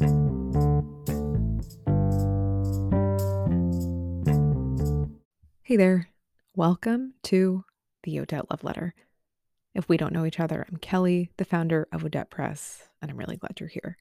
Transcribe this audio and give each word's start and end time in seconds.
Hey 0.00 0.06
there. 5.76 6.08
Welcome 6.56 7.12
to 7.24 7.64
the 8.04 8.20
Odette 8.20 8.50
Love 8.50 8.64
Letter. 8.64 8.94
If 9.74 9.90
we 9.90 9.98
don't 9.98 10.14
know 10.14 10.24
each 10.24 10.40
other, 10.40 10.64
I'm 10.70 10.78
Kelly, 10.78 11.32
the 11.36 11.44
founder 11.44 11.86
of 11.92 12.02
Odette 12.02 12.30
Press, 12.30 12.82
and 13.02 13.10
I'm 13.10 13.18
really 13.18 13.36
glad 13.36 13.60
you're 13.60 13.68
here. 13.68 13.98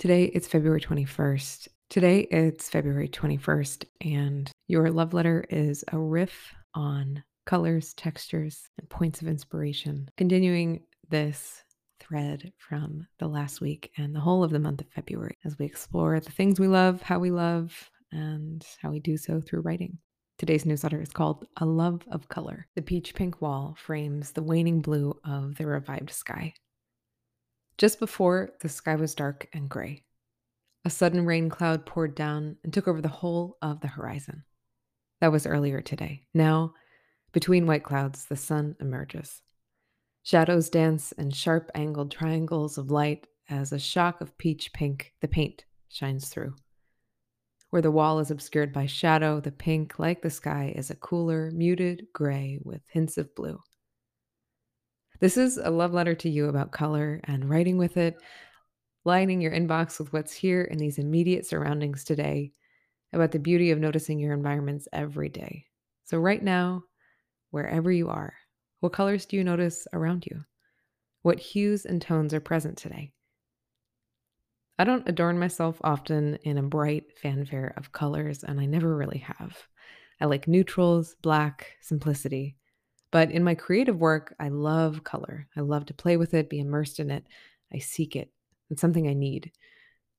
Today 0.00 0.24
it's 0.24 0.48
February 0.48 0.80
21st. 0.80 1.68
Today 1.90 2.22
it's 2.22 2.68
February 2.68 3.08
21st, 3.08 3.84
and 4.00 4.50
your 4.66 4.90
love 4.90 5.14
letter 5.14 5.44
is 5.48 5.84
a 5.92 5.98
riff 5.98 6.52
on 6.74 7.22
colors, 7.44 7.94
textures, 7.94 8.68
and 8.80 8.88
points 8.88 9.22
of 9.22 9.28
inspiration, 9.28 10.10
continuing 10.16 10.82
this 11.08 11.62
thread 12.06 12.52
from 12.58 13.06
the 13.18 13.26
last 13.26 13.60
week 13.60 13.90
and 13.96 14.14
the 14.14 14.20
whole 14.20 14.44
of 14.44 14.50
the 14.50 14.58
month 14.58 14.80
of 14.80 14.88
February 14.88 15.36
as 15.44 15.58
we 15.58 15.66
explore 15.66 16.20
the 16.20 16.30
things 16.30 16.60
we 16.60 16.68
love, 16.68 17.02
how 17.02 17.18
we 17.18 17.30
love, 17.30 17.90
and 18.12 18.64
how 18.80 18.90
we 18.90 19.00
do 19.00 19.16
so 19.16 19.40
through 19.40 19.62
writing. 19.62 19.98
Today's 20.38 20.66
newsletter 20.66 21.00
is 21.00 21.08
called 21.08 21.46
A 21.56 21.64
Love 21.64 22.02
of 22.10 22.28
Color. 22.28 22.66
The 22.76 22.82
peach 22.82 23.14
pink 23.14 23.40
wall 23.40 23.76
frames 23.78 24.32
the 24.32 24.42
waning 24.42 24.80
blue 24.80 25.18
of 25.24 25.56
the 25.56 25.66
revived 25.66 26.10
sky. 26.10 26.52
Just 27.78 27.98
before, 27.98 28.50
the 28.60 28.68
sky 28.68 28.94
was 28.94 29.14
dark 29.14 29.48
and 29.52 29.68
gray. 29.68 30.04
A 30.84 30.90
sudden 30.90 31.26
rain 31.26 31.48
cloud 31.48 31.86
poured 31.86 32.14
down 32.14 32.56
and 32.62 32.72
took 32.72 32.86
over 32.86 33.00
the 33.00 33.08
whole 33.08 33.56
of 33.62 33.80
the 33.80 33.88
horizon. 33.88 34.44
That 35.20 35.32
was 35.32 35.46
earlier 35.46 35.80
today. 35.80 36.26
Now, 36.34 36.74
between 37.32 37.66
white 37.66 37.82
clouds, 37.82 38.26
the 38.26 38.36
sun 38.36 38.76
emerges. 38.80 39.42
Shadows 40.26 40.70
dance 40.70 41.12
in 41.12 41.30
sharp 41.30 41.70
angled 41.76 42.10
triangles 42.10 42.78
of 42.78 42.90
light 42.90 43.28
as 43.48 43.70
a 43.70 43.78
shock 43.78 44.20
of 44.20 44.36
peach 44.38 44.72
pink, 44.72 45.12
the 45.20 45.28
paint, 45.28 45.64
shines 45.88 46.28
through. 46.28 46.56
Where 47.70 47.80
the 47.80 47.92
wall 47.92 48.18
is 48.18 48.32
obscured 48.32 48.72
by 48.72 48.86
shadow, 48.86 49.38
the 49.38 49.52
pink, 49.52 50.00
like 50.00 50.22
the 50.22 50.30
sky, 50.30 50.72
is 50.74 50.90
a 50.90 50.96
cooler, 50.96 51.52
muted 51.52 52.08
gray 52.12 52.58
with 52.64 52.82
hints 52.88 53.18
of 53.18 53.32
blue. 53.36 53.60
This 55.20 55.36
is 55.36 55.58
a 55.58 55.70
love 55.70 55.94
letter 55.94 56.16
to 56.16 56.28
you 56.28 56.48
about 56.48 56.72
color 56.72 57.20
and 57.22 57.48
writing 57.48 57.78
with 57.78 57.96
it, 57.96 58.20
lining 59.04 59.40
your 59.40 59.52
inbox 59.52 60.00
with 60.00 60.12
what's 60.12 60.32
here 60.32 60.62
in 60.62 60.76
these 60.76 60.98
immediate 60.98 61.46
surroundings 61.46 62.02
today, 62.02 62.50
about 63.12 63.30
the 63.30 63.38
beauty 63.38 63.70
of 63.70 63.78
noticing 63.78 64.18
your 64.18 64.34
environments 64.34 64.88
every 64.92 65.28
day. 65.28 65.66
So, 66.02 66.18
right 66.18 66.42
now, 66.42 66.82
wherever 67.52 67.92
you 67.92 68.08
are, 68.08 68.34
what 68.86 68.92
colors 68.92 69.26
do 69.26 69.36
you 69.36 69.42
notice 69.42 69.88
around 69.92 70.26
you? 70.26 70.44
What 71.22 71.40
hues 71.40 71.86
and 71.86 72.00
tones 72.00 72.32
are 72.32 72.38
present 72.38 72.78
today? 72.78 73.10
I 74.78 74.84
don't 74.84 75.08
adorn 75.08 75.40
myself 75.40 75.80
often 75.82 76.38
in 76.44 76.56
a 76.56 76.62
bright 76.62 77.18
fanfare 77.20 77.74
of 77.76 77.90
colors, 77.90 78.44
and 78.44 78.60
I 78.60 78.66
never 78.66 78.96
really 78.96 79.18
have. 79.26 79.56
I 80.20 80.26
like 80.26 80.46
neutrals, 80.46 81.16
black, 81.20 81.74
simplicity. 81.80 82.58
But 83.10 83.32
in 83.32 83.42
my 83.42 83.56
creative 83.56 83.98
work, 83.98 84.36
I 84.38 84.50
love 84.50 85.02
color. 85.02 85.48
I 85.56 85.62
love 85.62 85.86
to 85.86 85.94
play 85.94 86.16
with 86.16 86.32
it, 86.32 86.48
be 86.48 86.60
immersed 86.60 87.00
in 87.00 87.10
it. 87.10 87.26
I 87.74 87.78
seek 87.78 88.14
it. 88.14 88.30
It's 88.70 88.80
something 88.80 89.08
I 89.08 89.14
need. 89.14 89.50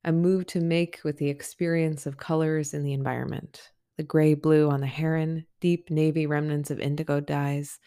I'm 0.04 0.22
moved 0.22 0.50
to 0.50 0.60
make 0.60 1.00
with 1.06 1.20
the 1.20 1.30
experience 1.30 2.06
of 2.06 2.18
colors 2.18 2.74
in 2.74 2.84
the 2.84 2.92
environment 2.92 3.72
the 3.96 4.04
gray 4.04 4.34
blue 4.34 4.70
on 4.70 4.82
the 4.82 4.88
heron, 4.88 5.46
deep 5.62 5.90
navy 5.90 6.28
remnants 6.28 6.70
of 6.70 6.82
indigo 6.82 7.22
dyes, 7.22 7.80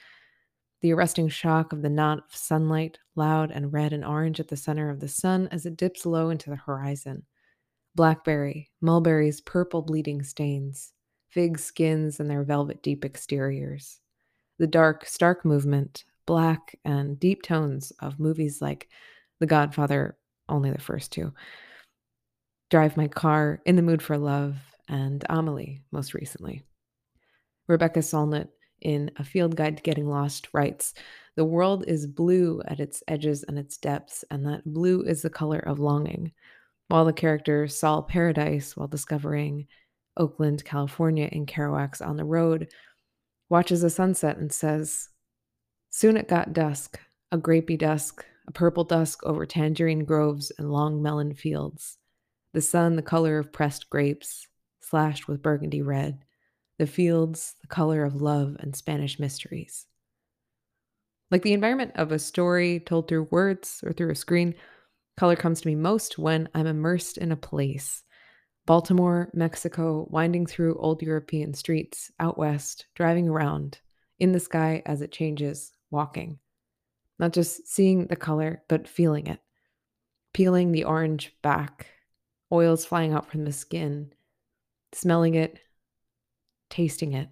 the 0.81 0.93
arresting 0.93 1.29
shock 1.29 1.73
of 1.73 1.83
the 1.83 1.91
knot 1.91 2.19
of 2.19 2.35
sunlight, 2.35 2.99
loud 3.15 3.51
and 3.51 3.73
red 3.73 3.93
and 3.93 4.05
orange 4.05 4.41
at 4.41 4.49
the 4.49 4.57
center 4.57 4.91
of 4.91 5.01
the 5.01 5.09
sun 5.09 5.49
as 5.51 5.67
it 5.67 5.77
dips 5.77 6.07
low 6.07 6.31
into 6.31 6.51
the 6.51 6.57
horizon. 6.57 7.25
Blackberry, 7.95 8.71
mulberries' 8.81 9.41
purple 9.41 9.83
bleeding 9.83 10.23
stains, 10.23 10.93
fig 11.29 11.59
skins 11.59 12.21
and 12.21 12.31
their 12.31 12.45
velvet 12.45 12.83
deep 12.83 13.05
exteriors. 13.05 14.01
The 14.59 14.67
dark, 14.67 15.07
stark 15.07 15.45
movement, 15.45 16.05
black 16.27 16.79
and 16.85 17.19
deep 17.19 17.43
tones 17.43 17.93
of 18.01 18.21
movies 18.21 18.63
like 18.63 18.89
The 19.39 19.47
Godfather, 19.47 20.17
only 20.49 20.71
the 20.71 20.81
first 20.81 21.13
two. 21.13 21.33
Drive 22.71 22.97
My 22.97 23.09
Car, 23.09 23.61
In 23.67 23.77
the 23.77 23.83
Mood 23.83 24.01
for 24.01 24.17
Love, 24.17 24.57
and 24.89 25.25
Amelie, 25.29 25.83
most 25.91 26.15
recently. 26.15 26.63
Rebecca 27.67 28.01
Solnit 28.01 28.49
in 28.81 29.11
A 29.17 29.25
Field 29.25 29.57
Guide 29.57 29.77
to 29.77 29.83
Getting 29.83 30.09
Lost 30.09 30.49
writes 30.53 30.95
The 31.37 31.45
world 31.45 31.85
is 31.87 32.07
blue 32.07 32.63
at 32.67 32.81
its 32.81 33.03
edges 33.09 33.43
and 33.45 33.59
its 33.59 33.77
depths, 33.77 34.25
and 34.31 34.47
that 34.47 34.65
blue 34.65 35.03
is 35.03 35.23
the 35.23 35.31
color 35.31 35.59
of 35.59 35.79
longing. 35.79 36.33
While 36.89 37.05
the 37.05 37.13
character 37.13 37.69
Sal 37.69 38.03
Paradise 38.03 38.77
while 38.77 38.89
discovering 38.89 39.67
Oakland, 40.17 40.65
California 40.65 41.29
in 41.31 41.47
Kerouac's 41.47 42.01
On 42.01 42.17
the 42.17 42.25
Road, 42.25 42.69
watches 43.49 43.83
a 43.85 43.91
sunset 43.91 44.39
and 44.39 44.53
says, 44.53 45.09
Soon 45.91 46.17
it 46.17 46.29
got 46.29 46.53
dusk, 46.53 46.99
a 47.33 47.39
grapey 47.39 47.79
dusk, 47.79 48.25
a 48.47 48.53
purple 48.53 48.85
dusk 48.85 49.25
over 49.25 49.47
tangerine 49.47 50.05
groves 50.05 50.51
and 50.59 50.73
long 50.73 51.03
melon 51.03 51.35
fields. 51.35 51.99
The 52.53 52.61
sun, 52.61 52.97
the 52.97 53.03
color 53.03 53.39
of 53.39 53.53
pressed 53.53 53.91
grapes, 53.91 54.49
slashed 54.81 55.29
with 55.29 55.43
burgundy 55.43 55.83
red 55.83 56.25
the 56.81 56.87
fields, 56.87 57.57
the 57.61 57.67
color 57.67 58.05
of 58.05 58.23
love 58.23 58.57
and 58.59 58.75
Spanish 58.75 59.19
mysteries. 59.19 59.85
Like 61.31 61.43
the 61.43 61.53
environment 61.53 61.93
of 61.97 62.11
a 62.11 62.19
story 62.19 62.81
told 62.81 63.07
through 63.07 63.29
words 63.31 63.85
or 63.85 63.93
through 63.93 64.11
a 64.13 64.15
screen, 64.15 64.55
color 65.19 65.37
comes 65.37 65.61
to 65.61 65.69
me 65.69 65.75
most 65.75 66.19
when 66.19 66.49
I'm 66.55 66.67
immersed 66.67 67.19
in 67.19 67.33
a 67.33 67.37
place. 67.37 68.03
Baltimore, 68.65 69.29
Mexico, 69.35 70.07
winding 70.11 70.47
through 70.47 70.79
old 70.79 71.03
European 71.03 71.53
streets, 71.53 72.11
out 72.19 72.39
west, 72.39 72.87
driving 72.95 73.29
around, 73.29 73.79
in 74.19 74.33
the 74.33 74.41
sky 74.41 74.83
as 74.87 75.03
it 75.03 75.13
changes, 75.13 75.73
walking. 75.91 76.39
Not 77.19 77.35
just 77.35 77.69
seeing 77.69 78.07
the 78.07 78.17
color, 78.17 78.63
but 78.69 78.89
feeling 78.89 79.27
it. 79.27 79.41
Peeling 80.33 80.73
the 80.73 80.85
orange 80.85 81.37
back, 81.43 81.89
oils 82.51 82.87
flying 82.87 83.13
out 83.13 83.31
from 83.31 83.45
the 83.45 83.53
skin, 83.53 84.15
smelling 84.95 85.35
it, 85.35 85.61
tasting 86.71 87.13
it, 87.13 87.29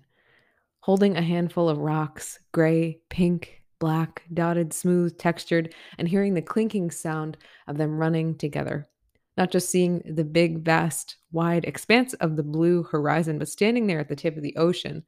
holding 0.80 1.16
a 1.16 1.22
handful 1.22 1.68
of 1.68 1.78
rocks, 1.78 2.38
gray, 2.52 2.98
pink, 3.08 3.62
black, 3.78 4.24
dotted, 4.34 4.72
smooth, 4.72 5.16
textured, 5.18 5.74
and 5.98 6.08
hearing 6.08 6.34
the 6.34 6.42
clinking 6.42 6.90
sound 6.90 7.36
of 7.66 7.78
them 7.78 7.96
running 7.96 8.36
together. 8.36 8.88
Not 9.36 9.52
just 9.52 9.70
seeing 9.70 10.02
the 10.04 10.24
big, 10.24 10.64
vast, 10.64 11.16
wide 11.30 11.64
expanse 11.64 12.12
of 12.14 12.36
the 12.36 12.42
blue 12.42 12.82
horizon, 12.82 13.38
but 13.38 13.48
standing 13.48 13.86
there 13.86 14.00
at 14.00 14.08
the 14.08 14.16
tip 14.16 14.36
of 14.36 14.42
the 14.42 14.56
ocean, 14.56 15.04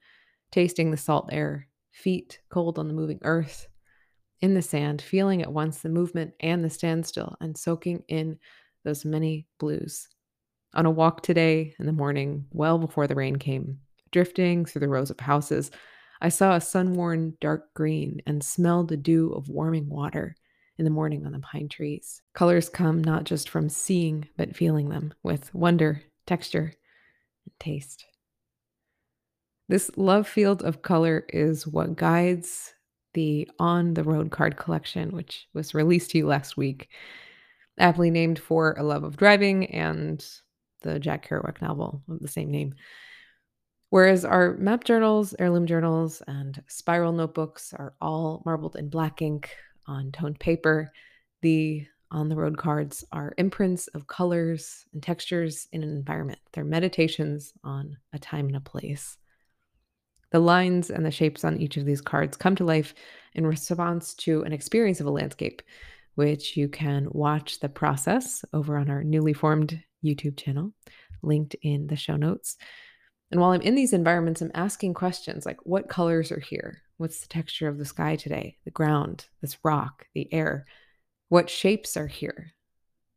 tasting 0.53 0.91
the 0.91 0.97
salt 0.97 1.29
air, 1.33 1.67
feet 1.91 2.41
cold 2.49 2.79
on 2.79 2.87
the 2.87 2.95
moving 2.95 3.19
earth, 3.23 3.67
in 4.41 4.55
the 4.55 4.63
sand, 4.63 5.03
feeling 5.03 5.43
at 5.43 5.53
once 5.53 5.79
the 5.79 5.89
movement 5.89 6.33
and 6.41 6.65
the 6.65 6.71
standstill, 6.71 7.37
and 7.41 7.59
soaking 7.59 8.05
in 8.09 8.39
those 8.85 9.05
many 9.05 9.47
blues. 9.59 10.09
On 10.75 10.87
a 10.87 10.91
walk 10.91 11.23
today 11.23 11.75
in 11.79 11.87
the 11.87 11.93
morning, 11.93 12.47
well 12.53 12.79
before 12.79 13.07
the 13.07 13.17
rain 13.17 13.37
came, 13.37 13.81
drifting 14.13 14.65
through 14.65 14.81
the 14.81 14.89
rows 14.89 15.11
of 15.11 15.21
houses, 15.21 15.71
I 16.21 16.29
saw 16.29 16.55
a 16.55 16.61
sun 16.61 16.95
worn 16.95 17.35
dark 17.41 17.73
green 17.75 18.21
and 18.27 18.45
smelled 18.45 18.89
the 18.89 18.97
dew 18.97 19.33
of 19.33 19.49
warming 19.49 19.89
water 19.89 20.37
in 20.79 20.85
the 20.85 20.91
morning 20.91 21.27
on 21.27 21.33
the 21.33 21.39
pine 21.39 21.69
trees. 21.69 22.23
Colors 22.35 22.69
come 22.69 23.03
not 23.03 23.25
just 23.25 23.49
from 23.49 23.69
seeing, 23.69 24.29
but 24.37 24.57
feeling 24.57 24.89
them 24.89 25.15
with 25.23 25.55
wonder, 25.55 26.03
texture, 26.27 26.75
and 27.45 27.53
taste. 27.59 28.07
This 29.69 29.91
love 29.97 30.27
field 30.27 30.63
of 30.63 30.83
color 30.83 31.25
is 31.29 31.67
what 31.67 31.97
guides 31.97 32.75
the 33.15 33.49
On 33.59 33.95
the 33.95 34.05
Road 34.05 34.31
card 34.31 34.57
collection, 34.57 35.11
which 35.13 35.47
was 35.55 35.75
released 35.75 36.11
to 36.11 36.19
you 36.19 36.27
last 36.27 36.57
week, 36.57 36.89
aptly 37.79 38.11
named 38.11 38.39
for 38.39 38.75
a 38.79 38.83
love 38.83 39.05
of 39.05 39.17
driving 39.17 39.67
and 39.67 40.25
the 40.83 40.99
Jack 40.99 41.29
Kerouac 41.29 41.61
novel 41.61 42.03
of 42.09 42.21
the 42.21 42.29
same 42.29 42.51
name. 42.51 42.75
Whereas 43.91 44.25
our 44.25 44.55
map 44.57 44.85
journals, 44.85 45.35
heirloom 45.39 45.67
journals, 45.67 46.23
and 46.29 46.63
spiral 46.69 47.13
notebooks 47.13 47.75
are 47.77 47.95
all 48.01 48.43
marbled 48.47 48.77
in 48.77 48.89
black 48.89 49.21
ink 49.21 49.51
on 49.87 50.13
toned 50.13 50.39
paper, 50.39 50.93
the 51.43 51.87
on 52.13 52.29
the 52.29 52.37
road 52.37 52.57
cards 52.57 53.05
are 53.13 53.35
imprints 53.39 53.87
of 53.89 54.07
colors 54.07 54.85
and 54.93 55.03
textures 55.03 55.69
in 55.73 55.83
an 55.83 55.91
environment. 55.91 56.41
They're 56.53 56.65
meditations 56.65 57.53
on 57.63 57.97
a 58.13 58.19
time 58.19 58.47
and 58.47 58.57
a 58.57 58.61
place. 58.61 59.17
The 60.33 60.41
lines 60.41 60.91
and 60.91 61.05
the 61.05 61.11
shapes 61.11 61.45
on 61.45 61.61
each 61.61 61.77
of 61.77 61.85
these 61.85 62.01
cards 62.01 62.37
come 62.37 62.57
to 62.57 62.65
life 62.65 62.95
in 63.35 63.47
response 63.47 64.15
to 64.15 64.43
an 64.43 64.53
experience 64.53 65.01
of 65.01 65.07
a 65.07 65.11
landscape, 65.11 65.63
which 66.15 66.57
you 66.57 66.69
can 66.69 67.09
watch 67.11 67.61
the 67.61 67.69
process 67.69 68.45
over 68.53 68.77
on 68.77 68.91
our 68.91 69.05
newly 69.05 69.33
formed 69.33 69.81
YouTube 70.05 70.37
channel, 70.37 70.73
linked 71.23 71.55
in 71.63 71.87
the 71.87 71.97
show 71.97 72.17
notes. 72.17 72.57
And 73.31 73.41
while 73.41 73.51
I'm 73.51 73.61
in 73.63 73.75
these 73.75 73.93
environments, 73.93 74.41
I'm 74.41 74.51
asking 74.55 74.95
questions 74.95 75.47
like 75.47 75.59
what 75.65 75.89
colors 75.89 76.33
are 76.33 76.41
here? 76.41 76.83
What's 76.97 77.21
the 77.21 77.29
texture 77.29 77.69
of 77.69 77.79
the 77.79 77.85
sky 77.85 78.17
today? 78.17 78.59
The 78.65 78.71
ground, 78.71 79.27
this 79.41 79.57
rock, 79.65 80.07
the 80.15 80.33
air? 80.33 80.67
What 81.29 81.49
shapes 81.49 81.97
are 81.97 82.09
here? 82.09 82.55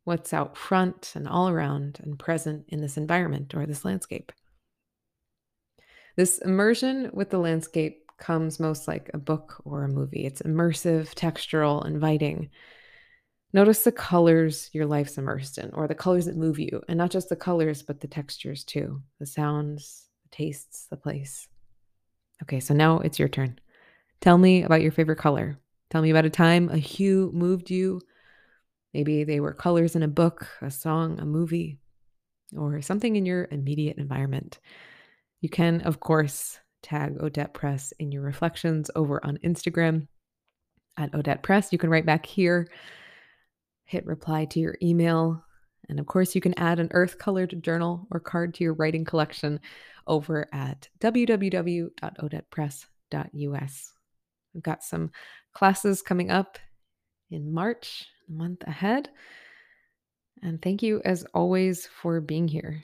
what's 0.04 0.34
out 0.34 0.58
front 0.58 1.14
and 1.16 1.28
all 1.28 1.50
around 1.50 2.00
and 2.04 2.20
present 2.20 2.66
in 2.68 2.82
this 2.82 2.98
environment 2.98 3.54
or 3.56 3.66
this 3.66 3.86
landscape. 3.86 4.32
This 6.16 6.40
immersion 6.40 7.10
with 7.14 7.30
the 7.30 7.40
landscape 7.40 8.12
comes 8.18 8.60
most 8.60 8.88
like 8.88 9.10
a 9.14 9.18
book 9.18 9.62
or 9.66 9.84
a 9.84 9.90
movie. 9.90 10.26
It's 10.26 10.42
immersive, 10.42 11.14
textural, 11.14 11.86
inviting. 11.86 12.50
Notice 13.54 13.84
the 13.84 13.92
colors 13.92 14.70
your 14.74 14.88
life's 14.88 15.18
immersed 15.18 15.60
in, 15.60 15.70
or 15.74 15.88
the 15.88 15.94
colors 15.94 16.26
that 16.26 16.36
move 16.36 16.58
you, 16.58 16.82
and 16.88 16.98
not 16.98 17.12
just 17.12 17.30
the 17.30 17.36
colors, 17.36 17.84
but 17.84 18.02
the 18.02 18.08
textures 18.08 18.64
too 18.64 19.02
the 19.20 19.26
sounds, 19.28 20.08
the 20.24 20.36
tastes, 20.36 20.88
the 20.90 20.98
place. 20.98 21.48
Okay, 22.42 22.60
so 22.60 22.74
now 22.74 23.00
it's 23.00 23.20
your 23.20 23.30
turn. 23.30 23.60
Tell 24.22 24.38
me 24.38 24.64
about 24.64 24.82
your 24.82 24.92
favorite 24.92 25.18
color. 25.20 25.60
Tell 25.92 26.02
me 26.02 26.10
about 26.10 26.26
a 26.26 26.30
time 26.30 26.70
a 26.70 26.78
hue 26.78 27.30
moved 27.34 27.70
you. 27.70 28.02
Maybe 28.94 29.24
they 29.24 29.40
were 29.40 29.54
colors 29.54 29.96
in 29.96 30.04
a 30.04 30.08
book, 30.08 30.48
a 30.62 30.72
song, 30.72 31.20
a 31.20 31.26
movie, 31.26 31.80
or 32.58 32.82
something 32.82 33.16
in 33.16 33.26
your 33.26 33.48
immediate 33.52 33.98
environment. 33.98 34.60
You 35.42 35.50
can, 35.50 35.82
of 35.82 36.00
course, 36.00 36.60
tag 36.82 37.18
Odette 37.20 37.54
Press 37.54 37.94
in 38.00 38.12
your 38.12 38.24
reflections 38.24 38.90
over 38.96 39.24
on 39.26 39.38
Instagram 39.44 40.08
at 40.98 41.14
Odette 41.14 41.44
Press. 41.44 41.72
You 41.72 41.78
can 41.78 41.90
write 41.90 42.06
back 42.06 42.26
here, 42.26 42.68
hit 43.94 44.06
reply 44.08 44.46
to 44.46 44.60
your 44.60 44.76
email. 44.82 45.46
And 45.88 46.00
of 46.00 46.08
course, 46.08 46.34
you 46.34 46.42
can 46.42 46.58
add 46.58 46.80
an 46.80 46.90
earth 46.92 47.20
colored 47.20 47.62
journal 47.62 48.08
or 48.10 48.20
card 48.20 48.56
to 48.56 48.64
your 48.64 48.74
writing 48.74 49.06
collection 49.06 49.60
over 50.08 50.50
at 50.52 50.90
www.odettepress.us. 51.00 53.94
We've 54.54 54.64
got 54.64 54.84
some 54.84 55.12
classes 55.54 56.02
coming 56.02 56.32
up 56.32 56.58
in 57.30 57.54
March, 57.54 58.08
the 58.28 58.34
month 58.36 58.64
ahead. 58.66 59.10
And 60.42 60.60
thank 60.62 60.82
you, 60.82 61.02
as 61.06 61.24
always, 61.34 61.88
for 61.88 62.20
being 62.20 62.48
here. 62.48 62.84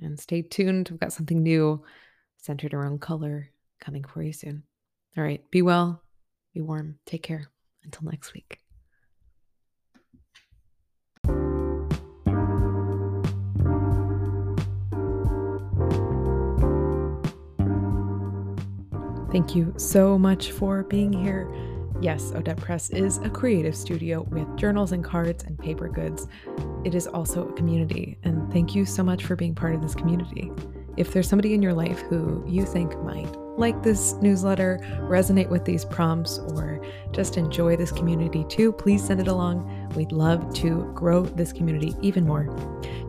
And 0.00 0.20
stay 0.20 0.42
tuned. 0.42 0.90
We've 0.90 1.00
got 1.00 1.12
something 1.12 1.42
new 1.42 1.82
centered 2.36 2.74
around 2.74 3.00
color 3.00 3.50
coming 3.80 4.04
for 4.04 4.22
you 4.22 4.34
soon. 4.34 4.64
All 5.16 5.24
right. 5.24 5.42
Be 5.50 5.62
well, 5.62 6.02
be 6.52 6.60
warm. 6.60 6.98
Take 7.06 7.22
care. 7.22 7.48
Until 7.84 8.10
next 8.10 8.34
week. 8.34 8.63
Thank 19.34 19.56
you 19.56 19.74
so 19.76 20.16
much 20.16 20.52
for 20.52 20.84
being 20.84 21.12
here. 21.12 21.52
Yes, 22.00 22.30
Odette 22.36 22.56
Press 22.56 22.90
is 22.90 23.18
a 23.18 23.28
creative 23.28 23.74
studio 23.74 24.22
with 24.30 24.46
journals 24.56 24.92
and 24.92 25.02
cards 25.02 25.42
and 25.42 25.58
paper 25.58 25.88
goods. 25.88 26.28
It 26.84 26.94
is 26.94 27.08
also 27.08 27.48
a 27.48 27.52
community, 27.54 28.16
and 28.22 28.52
thank 28.52 28.76
you 28.76 28.84
so 28.84 29.02
much 29.02 29.24
for 29.24 29.34
being 29.34 29.52
part 29.52 29.74
of 29.74 29.82
this 29.82 29.92
community. 29.92 30.52
If 30.96 31.12
there's 31.12 31.28
somebody 31.28 31.54
in 31.54 31.62
your 31.62 31.74
life 31.74 32.00
who 32.00 32.44
you 32.46 32.64
think 32.64 32.96
might 33.02 33.34
like 33.56 33.82
this 33.82 34.14
newsletter, 34.14 34.80
resonate 35.02 35.48
with 35.48 35.64
these 35.64 35.84
prompts, 35.84 36.38
or 36.38 36.84
just 37.12 37.36
enjoy 37.36 37.76
this 37.76 37.92
community 37.92 38.44
too, 38.48 38.72
please 38.72 39.04
send 39.04 39.20
it 39.20 39.28
along. 39.28 39.88
We'd 39.94 40.10
love 40.12 40.52
to 40.54 40.90
grow 40.94 41.24
this 41.24 41.52
community 41.52 41.94
even 42.02 42.26
more. 42.26 42.48